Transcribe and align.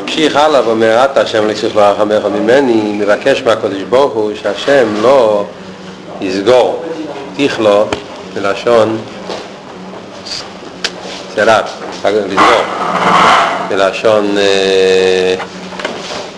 ממשיך 0.00 0.36
הלאה 0.36 0.68
ואומר, 0.68 1.04
אתה 1.04 1.20
השם 1.20 1.48
לצריך 1.48 1.76
לרחמך 1.76 2.24
ממני, 2.24 2.92
מבקש 2.92 3.42
מהקדוש 3.42 3.82
ברוך 3.82 4.12
הוא 4.12 4.32
שהשם 4.42 5.02
לא 5.02 5.44
יסגור, 6.20 6.82
תכלו, 7.36 7.84
מלשון 8.36 8.98
סירב, 11.34 11.64
לסגור, 12.04 12.62
מלשון 13.70 14.38
אה, 14.38 15.34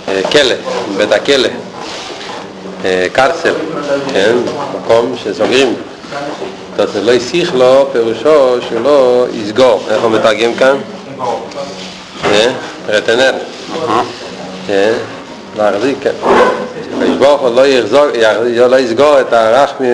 אה, 0.09 0.21
כלא, 0.32 0.55
בית 0.96 1.12
הכלא, 1.12 1.48
אה, 2.84 3.07
קרסל, 3.12 3.55
כן, 4.12 4.36
מקום 4.75 5.14
שסוגרים. 5.25 5.75
זאת 6.77 6.89
אומרת, 6.95 7.05
לא 7.07 7.12
יסיך 7.12 7.55
לו, 7.55 7.89
פירושו 7.93 8.62
שהוא 8.68 8.80
לא 8.82 9.27
יסגור. 9.32 9.82
איך 9.91 10.02
הוא 10.02 10.11
מתרגם 10.11 10.55
כאן? 10.55 10.77
רטנר. 12.88 13.32
להחזיק, 15.56 15.96
כן. 16.01 16.10
הקדוש 16.95 17.16
ברוך 17.19 17.41
הוא 17.41 17.51
לא 18.69 18.78
יסגור 18.78 19.20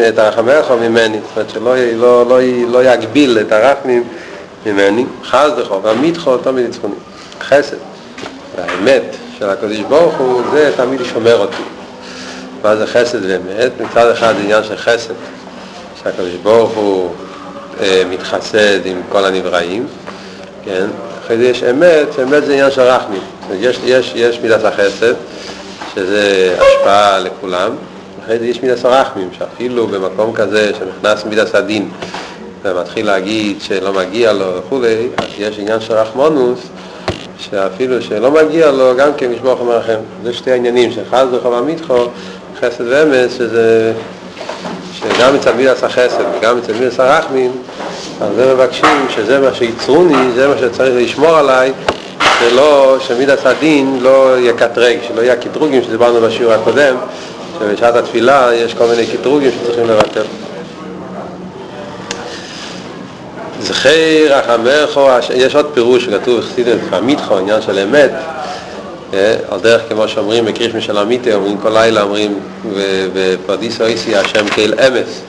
את 0.08 0.18
הרחמך 0.18 0.70
ממני, 0.80 1.18
זאת 1.36 1.56
אומרת 1.56 1.80
שלא 1.94 2.84
יגביל 2.84 3.38
את 3.38 3.52
הרחמים 3.52 4.04
ממני, 4.66 5.04
חס 5.24 5.50
דחו, 5.58 5.82
והמיתחו 5.82 6.36
תמיד 6.36 6.66
יצחוני. 6.68 6.94
חסד. 7.40 7.76
והאמת 8.56 9.16
של 9.38 9.50
הקדוש 9.50 9.78
ברוך 9.78 10.14
הוא 10.18 10.42
זה 10.52 10.72
תמיד 10.76 11.00
שומר 11.12 11.38
אותי. 11.38 11.62
מה 12.62 12.76
זה 12.76 12.86
חסד 12.86 13.24
ואמת? 13.24 13.72
מצד 13.80 14.10
אחד 14.10 14.34
זה 14.36 14.42
עניין 14.42 14.64
של 14.64 14.76
חסד, 14.76 15.14
שהקדוש 16.02 16.34
ברוך 16.42 16.70
הוא 16.70 17.10
אה, 17.80 18.02
מתחסד 18.10 18.86
עם 18.86 19.00
כל 19.08 19.24
הנבראים, 19.24 19.86
כן? 20.64 20.86
אחרי 21.30 21.38
זה 21.38 21.48
יש 21.48 21.62
אמת, 21.62 22.12
שאמת 22.16 22.44
זה 22.44 22.52
עניין 22.52 22.70
של 22.70 22.80
רחמים. 22.80 23.20
יש, 23.60 23.80
יש, 23.84 24.12
יש 24.16 24.40
מידת 24.40 24.64
החסד, 24.64 25.14
שזה 25.94 26.54
השפעה 26.58 27.18
לכולם, 27.18 27.70
אחרי 28.24 28.38
זה 28.38 28.46
יש 28.46 28.62
מידת 28.62 28.84
הרחמים, 28.84 29.28
שאפילו 29.38 29.86
במקום 29.86 30.32
כזה 30.32 30.72
שנכנס 30.78 31.24
מידת 31.24 31.54
הדין 31.54 31.88
ומתחיל 32.62 33.06
להגיד 33.06 33.60
שלא 33.60 33.92
מגיע 33.92 34.32
לו 34.32 34.46
וכולי, 34.58 35.08
יש 35.38 35.58
עניין 35.58 35.80
של 35.80 35.94
רחמונוס, 35.94 36.60
שאפילו 37.38 38.02
שלא 38.02 38.30
מגיע 38.30 38.70
לו, 38.70 38.96
גם 38.96 39.10
כן 39.16 39.32
משבור 39.32 39.56
חומר 39.56 39.78
לכם. 39.78 39.98
זה 40.22 40.32
שתי 40.32 40.50
העניינים, 40.50 40.92
שחז 40.92 41.26
וחובה 41.32 41.60
מיתחו, 41.60 42.06
חסד 42.60 42.84
ואמס, 42.88 43.32
שזה, 43.38 43.92
שגם 44.94 45.34
מצד 45.34 45.56
מידת 45.56 45.82
החסד 45.82 46.24
וגם 46.38 46.58
מצד 46.58 46.72
מידת 46.72 47.00
הרחמים, 47.00 47.52
אז 48.20 48.28
זה 48.36 48.54
מבקשים 48.54 49.06
שזה 49.10 49.38
מה 49.40 49.54
שיצרוני, 49.54 50.32
זה 50.34 50.48
מה 50.48 50.54
שצריך 50.58 50.94
לשמור 50.96 51.36
עליי, 51.36 51.72
שלא, 52.40 52.96
שמידת 53.00 53.46
הדין 53.46 53.98
לא 54.00 54.38
יקטרג, 54.38 54.98
שלא 55.08 55.20
יהיה 55.20 55.36
קטרוגים 55.36 55.82
שדיברנו 55.82 56.20
בשיעור 56.20 56.52
הקודם, 56.52 56.96
שבשעת 57.58 57.94
התפילה 57.94 58.50
יש 58.54 58.74
כל 58.74 58.86
מיני 58.86 59.06
קטרוגים 59.06 59.50
שצריכים 59.50 59.84
לבטל. 59.86 60.22
זכי 63.60 64.28
רחמך, 64.28 65.00
יש 65.34 65.54
עוד 65.54 65.66
פירוש 65.74 66.04
שכתוב 66.04 66.40
חסידת 66.40 66.78
חמיתך, 66.90 67.32
עניין 67.38 67.62
של 67.62 67.78
אמת, 67.78 68.12
על 69.50 69.60
דרך 69.60 69.82
כמו 69.88 70.08
שאומרים 70.08 70.44
בקרישמי 70.44 70.80
של 70.80 70.98
המיטה, 70.98 71.34
אומרים 71.34 71.58
כל 71.58 71.70
לילה, 71.70 72.02
אומרים 72.02 72.38
ופרדיסו 73.12 73.84
איסי 73.84 74.16
השם 74.16 74.48
כאל 74.48 74.74
אמס, 74.86 75.20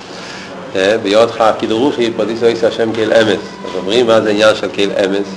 ביודך 1.04 1.44
כדרוכי 1.60 2.12
פרדיסו 2.18 2.46
איסי 2.46 2.66
השם 2.66 2.92
כאל 2.94 3.14
אמס, 3.14 3.40
אז 3.66 3.76
אומרים 3.78 4.08
מה 4.08 4.22
זה 4.22 4.30
עניין 4.30 4.56
של 4.56 4.68
כאל 4.74 4.90
אמס, 5.06 5.28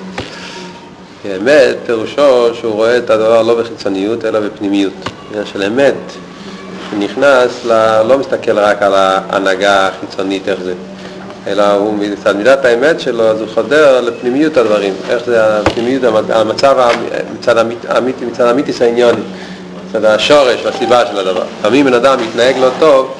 אמת 1.27 1.77
פירושו 1.87 2.55
שהוא 2.55 2.73
רואה 2.73 2.99
את 2.99 3.11
הדבר 3.11 3.43
לא 3.43 3.63
בחיצוניות 3.63 4.25
אלא 4.25 4.41
בפנימיות, 4.41 4.93
עניין 5.31 5.47
של 5.47 5.63
אמת, 5.63 5.95
שנכנס, 6.91 7.65
לא 8.09 8.19
מסתכל 8.19 8.59
רק 8.59 8.83
על 8.83 8.95
ההנהגה 8.95 9.89
החיצונית 9.89 10.49
איך 10.49 10.61
זה 10.61 10.75
אלא 11.47 11.73
הוא 11.73 11.95
מצד 11.99 12.37
מידת 12.37 12.65
האמת 12.65 13.01
שלו, 13.01 13.29
אז 13.29 13.41
הוא 13.41 13.49
חודר 13.55 14.01
לפנימיות 14.01 14.57
הדברים, 14.57 14.95
איך 15.11 15.25
זה 15.25 15.59
הפנימיות, 15.59 16.03
המצב, 16.31 16.91
מצד 17.39 17.57
האמיתי, 17.89 18.25
מצד 18.25 18.45
האמיתיס 18.45 18.83
העניוני, 18.83 19.21
מצד 19.89 20.05
השורש 20.05 20.65
והסיבה 20.65 21.07
של 21.07 21.19
הדבר. 21.19 21.43
לפעמים 21.59 21.87
בן 21.87 21.95
אדם 21.95 22.19
מתנהג 22.23 22.59
לא 22.59 22.69
טוב, 22.79 23.15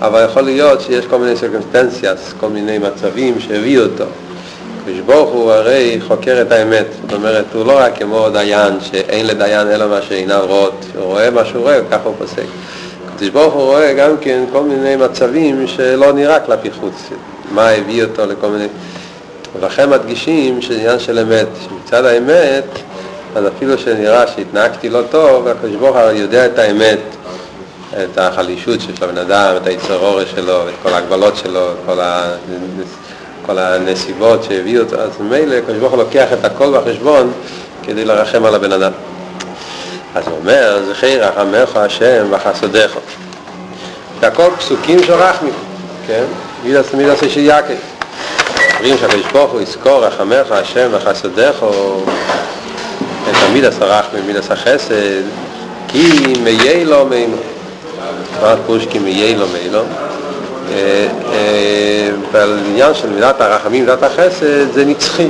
אבל 0.00 0.24
יכול 0.24 0.42
להיות 0.42 0.80
שיש 0.80 1.06
כל 1.06 1.18
מיני 1.18 1.36
סרקמסטנציאס, 1.36 2.34
כל 2.40 2.48
מיני 2.48 2.78
מצבים 2.78 3.40
שהביאו 3.40 3.82
אותו. 3.82 4.04
הקדוש 4.80 5.00
ברוך 5.00 5.30
הוא 5.30 5.52
הרי 5.52 5.98
חוקר 6.08 6.42
את 6.42 6.52
האמת, 6.52 6.86
זאת 7.02 7.12
אומרת, 7.12 7.44
הוא 7.54 7.66
לא 7.66 7.78
רק 7.78 7.98
כמו 7.98 8.28
דיין, 8.32 8.80
שאין 8.80 9.26
לדיין 9.26 9.68
אלא 9.68 9.88
מה 9.88 10.02
שעיניו 10.02 10.44
רואות, 10.46 10.84
הוא 10.94 11.04
רואה 11.04 11.30
מה 11.30 11.44
שהוא 11.44 11.62
רואה, 11.62 11.80
ככה 11.90 12.04
הוא 12.04 12.14
פוסק. 12.18 12.42
הקדוש 13.08 13.28
ברוך 13.28 13.54
הוא 13.54 13.62
רואה 13.62 13.92
גם 13.92 14.16
כן 14.20 14.44
כל 14.52 14.62
מיני 14.62 14.96
מצבים 14.96 15.66
שלא 15.66 16.12
נראה 16.12 16.40
כלפי 16.40 16.70
חוץ, 16.70 16.94
מה 17.52 17.68
הביא 17.68 18.04
אותו 18.04 18.26
לכל 18.26 18.48
מיני... 18.48 18.66
ולכן 19.60 19.90
מדגישים 19.90 20.62
שזה 20.62 20.74
עניין 20.74 20.98
של 20.98 21.18
אמת, 21.18 21.46
שמצד 21.64 22.04
האמת, 22.04 22.64
אז 23.36 23.44
אפילו 23.46 23.78
שנראה 23.78 24.26
שהתנהגתי 24.26 24.88
לא 24.88 25.00
טוב, 25.10 25.48
הקדוש 25.48 25.76
ברוך 25.76 25.96
הוא 25.96 26.10
יודע 26.10 26.46
את 26.46 26.58
האמת, 26.58 26.98
את 27.92 28.18
החלישות 28.18 28.80
של 28.80 29.04
הבן 29.04 29.18
אדם, 29.18 29.56
את 29.56 29.66
היצר 29.66 29.98
אורש 29.98 30.30
שלו, 30.30 30.68
את 30.68 30.74
כל 30.82 30.92
ההגבלות 30.92 31.36
שלו, 31.36 31.72
את 31.72 31.76
כל, 31.86 32.00
ה... 32.00 32.34
כל 33.46 33.58
הנסיבות 33.58 34.44
שהביאו 34.44 34.82
אותו, 34.82 34.96
אז 34.96 35.10
ממילא 35.20 35.54
הקדוש 35.54 35.76
ברוך 35.76 35.92
הוא 35.92 36.02
לוקח 36.02 36.26
את 36.32 36.44
הכל 36.44 36.78
בחשבון 36.78 37.32
כדי 37.82 38.04
לרחם 38.04 38.44
על 38.44 38.54
הבן 38.54 38.72
אדם. 38.72 38.92
אז 40.14 40.24
הוא 40.26 40.36
אומר, 40.38 40.82
זכי 40.90 41.18
רחמך 41.18 41.76
השם 41.76 42.26
וחסדיך. 42.30 42.98
זה 44.20 44.26
הכל 44.26 44.48
פסוקים 44.58 45.02
של 45.02 45.12
רחמים, 45.12 45.54
כן? 46.06 46.24
מידס 46.64 46.94
מידס 46.94 47.18
של 47.28 47.40
יעקב. 47.40 47.74
אומרים 48.78 48.98
שהקדוש 48.98 49.26
ברוך 49.32 49.52
הוא 49.52 49.60
יזכור 49.60 50.04
רחמך 50.04 50.52
השם 50.52 50.88
וחסדיך 50.92 51.56
את 53.30 53.34
המידס 53.48 53.74
הרחמים, 53.80 54.26
מידס 54.26 54.50
החסד, 54.50 55.22
כי 55.88 56.34
מיה 56.44 56.84
לו 56.84 57.06
מינו. 57.06 57.36
מה 58.42 58.52
הפירוש 58.52 58.86
כי 58.86 58.98
מיה 58.98 59.36
לו 59.36 59.46
מינו? 59.48 59.80
בעניין 62.32 62.94
של 62.94 63.10
מידת 63.10 63.40
הרחמים, 63.40 63.84
מידת 63.84 64.02
החסד, 64.02 64.72
זה 64.72 64.84
נצחי. 64.84 65.28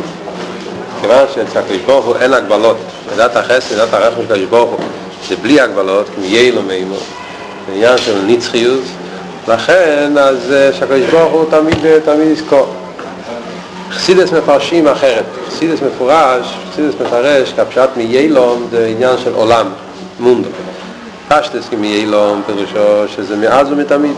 כיוון 1.01 1.25
שאצל 1.35 1.59
הקדוש 1.59 1.79
ברוך 1.87 2.05
הוא 2.05 2.17
אין 2.21 2.35
הגבלות. 2.35 2.77
מידת 3.11 3.37
החסד, 3.37 3.75
מידת 3.75 3.95
הרחמים 3.95 4.27
של 4.29 4.33
הקדוש 4.33 4.49
ברוך 4.49 4.71
הוא, 4.71 4.81
זה 5.29 5.37
בלי 5.43 5.61
הגבלות, 5.61 6.07
כי 6.15 6.21
מיה 6.21 6.53
לו 6.53 6.63
מינו. 6.63 6.95
זה 6.95 7.73
עניין 7.75 7.99
של 7.99 8.19
נצחיות. 8.27 8.83
לכן, 9.49 10.19
אז 10.19 10.55
שהקדוש 10.73 11.11
ברוך 11.11 11.33
הוא 11.33 11.45
תמיד, 11.51 11.99
תמיד 12.05 12.29
יזכור. 12.29 12.75
חסידס 13.91 14.33
מפרשים 14.33 14.89
אחרת. 14.89 15.25
חסידס 15.49 15.79
מפורש, 15.83 16.57
חסידס 16.73 16.95
מפרש, 17.01 17.53
כפשט 17.53 17.89
מיילום 17.97 18.67
זה 18.71 18.87
עניין 18.87 19.19
של 19.25 19.35
עולם, 19.35 19.67
מונדו. 20.21 20.49
פשטס 21.29 21.69
מיילום 21.79 22.43
פירושו 22.47 23.09
שזה 23.09 23.37
מאז 23.37 23.73
ומתמיד. 23.73 24.17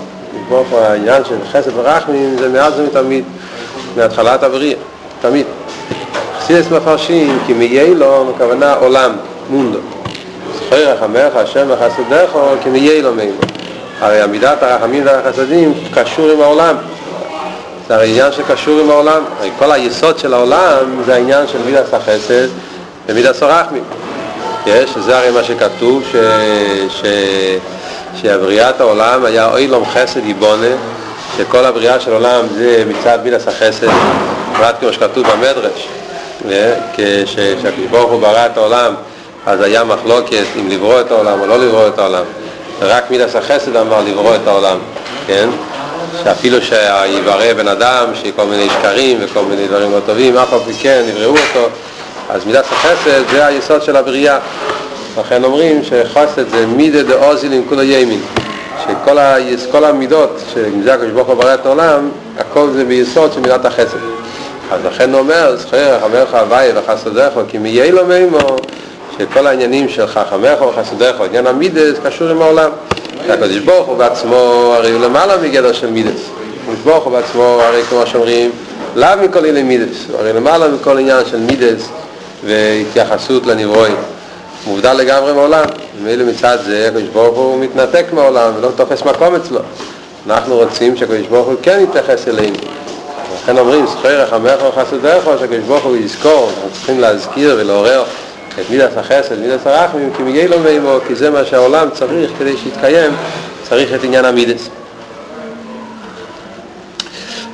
ברוך 0.48 0.68
הוא 0.70 0.80
העניין 0.80 1.24
של 1.24 1.36
חסד 1.52 1.70
ורחמים 1.78 2.36
זה 2.38 2.48
מאז 2.48 2.80
ומתמיד, 2.80 3.24
מהתחלת 3.96 4.42
הבריאה, 4.42 4.76
תמיד. 5.20 5.46
חסידס 6.38 6.70
מפרשים 6.70 7.38
כי 7.46 7.52
מיילום 7.52 8.32
הכוונה 8.34 8.74
עולם, 8.74 9.12
מונדו. 9.50 9.78
זכוי 10.54 10.84
רחמך 10.84 11.36
השם 11.36 11.66
וחסדך 11.68 12.38
כי 12.62 12.70
מיילום. 12.70 13.18
הרי 14.00 14.20
עמידת 14.20 14.62
הרחמים 14.62 15.02
והחסדים 15.06 15.74
קשור 15.94 16.30
עם 16.30 16.40
העולם. 16.40 16.76
זה 17.88 17.94
הרי 17.94 18.10
עניין 18.10 18.32
שקשור 18.32 18.80
עם 18.80 18.90
העולם. 18.90 19.22
הרי 19.38 19.50
כל 19.58 19.72
היסוד 19.72 20.18
של 20.18 20.34
העולם 20.34 21.02
זה 21.06 21.14
העניין 21.14 21.46
של 21.46 21.58
מידת 21.66 21.94
החסד 21.94 22.48
ומידת 23.08 23.42
הרחמים. 23.42 23.82
יש, 24.66 24.90
זה 24.98 25.18
הרי 25.18 25.30
מה 25.30 25.44
שכתוב, 25.44 26.04
ש... 26.12 26.16
ש... 26.88 27.04
שבריאת 28.22 28.80
העולם 28.80 29.24
היה 29.24 29.52
אוי 29.52 29.66
לום 29.66 29.84
חסד 29.84 30.26
יבונה, 30.26 30.66
שכל 31.36 31.64
הבריאה 31.64 32.00
של 32.00 32.12
העולם 32.12 32.40
זה 32.54 32.84
מצד 32.88 33.18
מידת 33.24 33.48
החסד, 33.48 33.86
פרט 34.56 34.74
כמו 34.80 34.92
שכתוב 34.92 35.26
במדרש, 35.26 35.88
כשהקדוש 36.92 37.86
ברוך 37.90 38.10
הוא 38.10 38.20
ברא 38.20 38.46
את 38.46 38.56
העולם, 38.56 38.94
אז 39.46 39.60
היה 39.60 39.84
מחלוקת 39.84 40.44
אם 40.60 40.68
לברוא 40.68 41.00
את 41.00 41.10
העולם 41.10 41.40
או 41.40 41.46
לא 41.46 41.58
לברוא 41.58 41.88
את 41.88 41.98
העולם. 41.98 42.24
רק 42.80 43.10
מידס 43.10 43.36
החסד 43.36 43.76
אמר 43.76 44.00
לברוא 44.00 44.34
את 44.34 44.46
העולם, 44.46 44.78
כן? 45.26 45.48
שאפילו 46.24 46.58
שיברא 46.62 47.52
בן 47.56 47.68
אדם, 47.68 48.04
שיהיה 48.14 48.32
כל 48.36 48.44
מיני 48.44 48.68
שקרים 48.70 49.18
וכל 49.20 49.42
מיני 49.42 49.68
דברים 49.68 49.92
לא 49.92 50.00
טובים, 50.06 50.36
אף 50.36 50.52
על 50.52 50.60
כן 50.82 51.02
יבראו 51.08 51.30
אותו, 51.30 51.68
אז 52.32 52.46
מידס 52.46 52.66
החסד 52.72 53.22
זה 53.30 53.46
היסוד 53.46 53.82
של 53.82 53.96
הבריאה. 53.96 54.38
לכן 55.20 55.44
אומרים 55.44 55.82
שחסד 55.84 56.48
זה 56.48 56.66
מידה 56.66 57.02
דאוזיל 57.02 57.52
עם 57.52 57.62
כולו 57.68 57.82
ימין, 57.82 58.20
שכל 58.82 59.18
ה... 59.18 59.36
כל 59.70 59.84
המידות, 59.84 60.40
שזה 60.54 60.94
הקדוש 60.94 61.10
ברוך 61.10 61.28
הוא 61.28 61.34
ברא 61.34 61.54
את 61.54 61.66
העולם, 61.66 62.08
הכל 62.38 62.70
זה 62.72 62.84
ביסוד 62.84 63.32
של 63.32 63.40
מידת 63.40 63.64
החסד. 63.64 63.98
אז 64.72 64.80
לכן 64.84 65.12
הוא 65.12 65.20
אומר, 65.20 65.56
זכר, 65.56 65.98
חמרך 66.00 66.34
הוואי 66.34 66.68
וחסדך, 66.74 67.30
כי 67.48 67.58
מיה 67.58 67.90
לו 67.90 68.06
מימו, 68.06 68.56
שכל 69.18 69.46
העניינים 69.46 69.88
של 69.88 70.06
חכמך 70.06 70.58
או 70.60 71.24
עניין 71.24 71.46
המידס 71.46 71.98
קשור 72.04 72.28
עם 72.28 72.42
העולם. 72.42 72.70
הקדוש 73.28 73.58
ברוך 73.58 73.86
הוא 73.86 73.96
בעצמו 73.96 74.72
הרי 74.76 74.90
הוא 74.90 75.00
למעלה 75.00 75.36
מגדר 75.36 75.72
של 75.72 75.90
מידס. 75.90 76.20
הקדוש 76.62 76.80
ברוך 76.84 77.04
הוא 77.04 77.12
בעצמו 77.12 77.42
הרי 77.42 77.82
כמו 77.82 78.06
שאומרים 78.06 78.50
לאו 78.96 79.08
מכל 79.22 79.38
ענייני 79.38 79.62
מידס, 79.62 80.06
הרי 80.18 80.32
למעלה 80.32 80.68
מכל 80.68 80.98
עניין 80.98 81.24
של 81.30 81.36
מידס 81.36 81.88
והתייחסות 82.44 83.46
לנברואים. 83.46 83.96
מובדל 84.66 84.92
לגמרי 84.92 85.32
מעולם, 85.32 85.64
ומילא 85.98 86.24
מצד 86.24 86.58
זה 86.64 86.86
הקדוש 86.88 87.08
ברוך 87.12 87.38
הוא 87.38 87.60
מתנתק 87.60 88.04
מעולם 88.12 88.52
ולא 88.56 88.68
תופס 88.76 89.02
מקום 89.02 89.34
אצלו. 89.34 89.60
אנחנו 90.26 90.56
רוצים 90.56 90.96
שהקדוש 90.96 91.26
ברוך 91.26 91.46
הוא 91.46 91.56
כן 91.62 91.80
יתייחס 91.82 92.28
אלינו. 92.28 92.56
לכן 93.42 93.58
אומרים, 93.58 93.86
זכוי 93.86 94.16
רחמך 94.16 94.62
וחסדך, 94.68 95.24
שהקדוש 95.40 95.64
ברוך 95.66 95.84
הוא 95.84 95.96
יזכור, 95.96 96.50
אנחנו 96.54 96.70
צריכים 96.72 97.00
להזכיר 97.00 97.56
ולעורר 97.58 98.04
את 98.60 98.70
מידת 98.70 98.96
החסד, 98.96 99.38
מידת 99.38 99.66
הרחמים, 99.66 100.10
כי 100.16 100.22
מגיע 100.22 100.48
לו 100.48 100.58
מימו, 100.60 100.98
כי 101.08 101.14
זה 101.14 101.30
מה 101.30 101.44
שהעולם 101.44 101.88
צריך 101.94 102.30
כדי 102.38 102.56
שיתקיים, 102.56 103.12
צריך 103.68 103.94
את 103.94 104.04
עניין 104.04 104.24
המידס. 104.24 104.68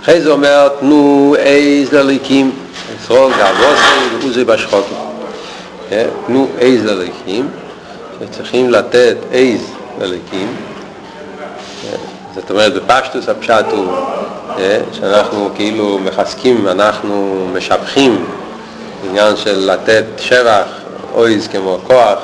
אחרי 0.02 0.20
זה 0.20 0.30
אומר, 0.30 0.68
תנו 0.80 1.34
איז 1.38 1.92
לליקים, 1.92 2.50
ישרול 3.06 3.32
גבוסי 3.32 4.16
ועוזי 4.20 4.44
בשחוקים. 4.44 4.96
תנו 6.26 6.48
איז 6.58 6.84
לליקים, 6.84 7.48
שצריכים 8.20 8.70
לתת 8.70 9.16
איז 9.32 9.60
לליקים, 10.00 10.56
זאת 12.34 12.50
אומרת 12.50 12.72
בפשטוס 12.74 13.28
הפשט 13.28 13.64
הוא 13.70 13.92
שאנחנו 14.92 15.50
כאילו 15.54 15.98
מחזקים, 15.98 16.68
אנחנו 16.68 17.46
משבחים. 17.54 18.24
עניין 19.08 19.36
של 19.36 19.70
לתת 19.72 20.04
שבח, 20.18 20.66
אויז 21.14 21.48
כמו 21.48 21.78
כוח 21.86 22.18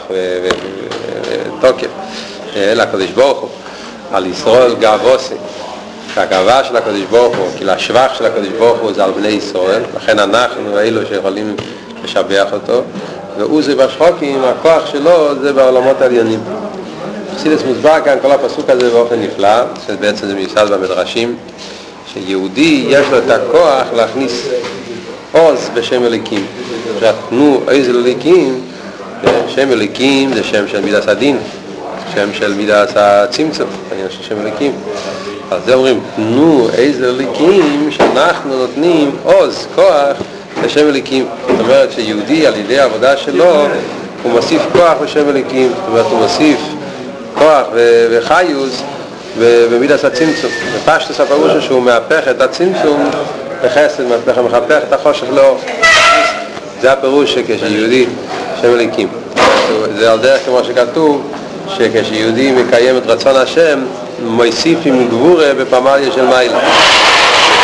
ותוקף 1.61 1.91
לקדוש 2.57 3.11
ברוך 3.11 3.39
הוא, 3.39 3.49
על 4.13 4.27
ישראל 4.27 4.75
גאווסי, 4.75 5.35
שהגאווה 6.15 6.65
של 6.65 6.77
הקדוש 6.77 7.03
ברוך 7.11 7.37
הוא, 7.37 7.47
כאילו 7.57 7.73
השבח 7.73 8.11
של 8.19 8.27
הקדוש 8.27 8.49
ברוך 8.49 8.79
הוא 8.79 8.93
זה 8.93 9.05
על 9.05 9.11
בני 9.11 9.29
ישראל, 9.29 9.83
לכן 9.97 10.19
אנחנו 10.19 10.79
אלו 10.79 11.07
שיכולים 11.07 11.57
לשבח 12.05 12.47
אותו, 12.53 12.83
ועוזי 13.39 13.75
בשחוקים, 13.75 14.45
הכוח 14.45 14.87
שלו 14.87 15.41
זה 15.41 15.53
בעולמות 15.53 16.01
העליונים. 16.01 16.41
חסידס 17.37 17.63
מוסבר 17.67 17.97
כאן 18.05 18.17
כל 18.23 18.31
הפסוק 18.31 18.71
הזה 18.71 18.91
באופן 18.91 19.21
נפלא, 19.21 19.63
שבעצם 19.87 20.27
זה 20.27 20.35
מיוסד 20.35 20.67
במדרשים, 20.73 21.37
שיהודי 22.13 22.87
יש 22.89 23.07
לו 23.11 23.19
את 23.19 23.31
הכוח 23.31 23.87
להכניס 23.97 24.49
עוז 25.33 25.71
בשם 25.75 26.05
אליקים. 26.05 26.47
עכשיו, 26.95 27.15
תנו 27.29 27.61
איזה 27.69 27.91
אליקים, 27.91 28.61
שם 29.49 29.73
אליקים 29.73 30.35
זה 30.35 30.45
שם 30.45 30.69
של 30.69 30.81
מידס 30.81 31.09
הדין, 31.09 31.39
שם 32.15 32.29
של 32.33 32.55
מידס 32.55 32.93
הצמצום, 32.97 33.69
שם 34.29 34.41
אליקים. 34.41 34.73
אז 35.53 35.65
זה 35.65 35.75
אומרים, 35.75 36.01
תנו 36.17 36.69
איזה 36.75 37.09
אליקים 37.09 37.91
שאנחנו 37.91 38.57
נותנים 38.59 39.17
עוז, 39.25 39.67
כוח, 39.75 40.17
לשם 40.65 40.89
אליקים. 40.89 41.27
זאת 41.49 41.61
אומרת 41.61 41.93
שיהודי 41.93 42.47
על 42.47 42.57
ידי 42.57 42.81
העבודה 42.81 43.17
שלו, 43.17 43.67
הוא 44.23 44.33
מוסיף 44.33 44.63
כוח 44.73 44.93
בשם 45.03 45.29
אליקים, 45.29 45.69
זאת 45.69 45.89
אומרת 45.89 46.07
הוא 46.11 46.19
מוסיף 46.19 46.59
כוח 47.39 47.67
וחיוס 48.11 48.83
במידס 49.41 50.05
הצמצום. 50.05 50.51
בפשטוס 50.77 51.21
הפירוש 51.21 51.65
שהוא 51.65 51.83
מהפך 51.83 52.29
את 52.31 52.41
הצמצום 52.41 53.11
בחסד, 53.65 54.03
מהפך 54.07 54.83
את 54.89 54.93
החושך 54.93 55.27
לאור. 55.35 55.59
זה 56.81 56.93
הפירוש 56.93 57.35
שכשיהודי 57.35 58.07
שם 58.63 58.75
אליקים. 58.75 59.09
זה 59.99 60.13
על 60.13 60.19
דרך 60.19 60.45
כמו 60.45 60.65
שכתוב, 60.65 61.33
שכשיהודי 61.79 62.53
מקיים 62.53 62.97
את 62.97 63.07
רצון 63.07 63.37
השם, 63.37 63.79
מוסיף 64.23 64.79
עם 64.85 65.09
גבורה 65.09 65.55
בפמליה 65.55 66.13
של 66.13 66.27
מיילה. 66.27 66.59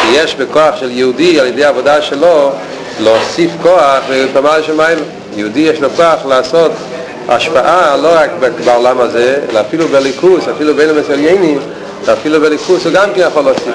שיש 0.03 0.35
בכוח 0.35 0.77
של 0.81 0.91
יהודי 0.91 1.41
על 1.41 1.47
ידי 1.47 1.65
העבודה 1.65 2.03
שלו 2.03 2.51
להוסיף 3.01 3.51
כוח 3.63 3.99
בפמליה 4.11 4.63
של 4.63 4.75
מיילה. 4.75 5.01
יהודי 5.37 5.61
יש 5.61 5.81
לו 5.81 5.89
כוח 5.97 6.27
לעשות 6.29 6.73
השפעה 7.29 7.97
לא 7.97 8.09
רק 8.13 8.31
בעולם 8.65 9.01
הזה, 9.01 9.37
אלא 9.51 9.61
אפילו 9.61 9.89
בליכוס, 9.89 10.49
אפילו 10.57 10.75
בין 10.75 10.89
המסליינים, 10.89 11.59
אפילו 12.13 12.41
בליכוס 12.41 12.85
הוא 12.85 12.93
גם 12.93 13.09
כן 13.15 13.21
יכול 13.21 13.43
להוסיף. 13.43 13.75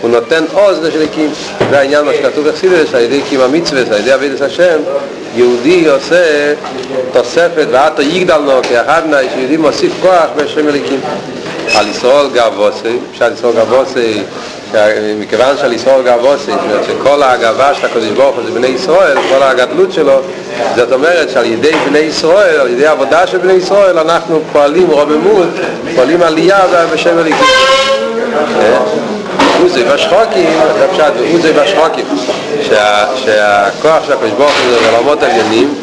הוא 0.00 0.10
נותן 0.10 0.44
עוז 0.52 0.78
לשליקים. 0.84 1.30
זה 1.70 1.78
העניין 1.78 2.04
מה 2.04 2.12
שכתוב 2.12 2.48
בחסידס, 2.48 2.94
על 2.94 3.00
ידי 3.00 3.20
קימה 3.28 3.48
מצווה, 3.48 3.80
על 3.80 4.00
ידי 4.00 4.14
אבידס 4.14 4.42
השם, 4.42 4.78
יהודי 5.36 5.88
עושה 5.88 6.54
תוספת 7.12 7.66
ועתו 7.70 8.02
יגדלנו 8.02 8.52
כאחד 8.62 9.02
מהם, 9.10 9.26
שיהודי 9.34 9.56
מוסיף 9.56 9.92
כוח 10.02 10.26
בשם 10.36 10.68
אליקים. 10.68 11.00
על 11.74 11.88
ישראל 11.88 12.26
גאווסי, 12.34 12.98
אפשר 13.12 13.32
ישראל 13.32 13.52
גאווסי, 13.54 14.22
מכיוון 15.20 15.56
שעל 15.56 15.72
ישראל 15.72 16.02
גאווסי, 16.02 16.50
זאת 16.50 16.60
אומרת 16.62 16.84
שכל 16.84 17.22
הגאווה 17.22 17.74
של 17.74 17.86
הקדוש 17.86 18.08
ברוך 18.08 18.36
הוא 18.36 18.44
זה 18.44 18.50
בני 18.50 18.66
ישראל, 18.66 19.16
כל 19.28 19.42
הגדלות 19.42 19.92
שלו, 19.92 20.20
זאת 20.76 20.92
אומרת 20.92 21.30
שעל 21.30 21.44
ידי 21.44 21.72
בני 21.88 21.98
ישראל, 21.98 22.60
על 22.60 22.68
ידי 22.68 22.86
עבודה 22.86 23.26
של 23.26 23.38
בני 23.38 23.52
ישראל, 23.52 23.98
אנחנו 23.98 24.40
פועלים 24.52 24.90
רוממות, 24.90 25.48
פועלים 25.94 26.22
עלייה 26.22 26.60
בשם 26.92 27.18
אליקים. 27.18 27.46
עוזי 29.62 29.84
בשחוקים, 29.84 30.50
זה 30.78 30.88
פשט, 30.92 31.12
עוזי 31.32 31.52
בשחוקים, 31.52 32.04
שהכוח 33.24 34.04
של 34.06 34.12
הקדוש 34.12 34.30
ברוך 34.30 34.50
הוא 34.50 34.72
זה 34.72 34.90
בעולמות 34.90 35.22
עליונים, 35.22 35.74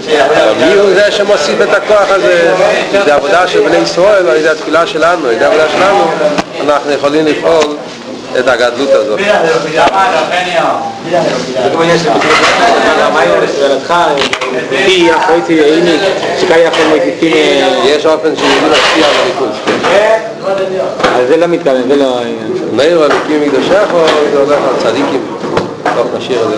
מי 0.57 0.73
הוא 0.73 0.93
זה 0.93 1.11
שמוסיף 1.11 1.61
את 1.61 1.73
הכוח 1.73 2.05
הזה? 2.09 2.53
זה 3.05 3.15
עבודה 3.15 3.47
של 3.47 3.61
בני 3.61 3.77
ישראל, 3.77 4.29
על 4.29 4.35
ידי 4.35 4.49
התפילה 4.49 4.87
שלנו, 4.87 5.27
על 5.27 5.33
ידי 5.33 5.45
העבודה 5.45 5.69
שלנו, 5.69 6.11
אנחנו 6.61 6.91
יכולים 6.91 7.25
לפעול 7.25 7.77
את 8.39 8.47
הגדלות 8.47 8.89
הזאת. 8.89 9.19
יש 17.85 18.05
אופן 18.05 18.35
שיהודי 18.35 18.69
משפיע 18.71 19.05
על 19.05 19.15
הליכוז. 19.23 19.49
אז 19.85 20.26
זה 21.27 21.37
לא 21.37 21.47
מתכוון, 21.47 21.81
זה 21.87 21.95
לא... 21.95 22.19
מאיר 22.75 23.03
הליקים 23.03 23.41
מקדושך 23.41 23.85
או 23.93 24.05
זה 24.31 24.39
הולך 24.39 24.59
על 24.69 24.75
צדיקים? 24.83 25.21
טוב, 25.95 26.07
נשאיר 26.17 26.43
את 26.43 26.49
זה. 26.49 26.57